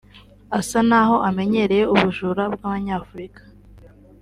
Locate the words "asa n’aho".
0.59-1.15